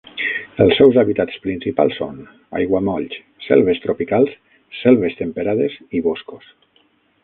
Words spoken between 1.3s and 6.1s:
principals són: aiguamolls, selves tropicals, selves temperades i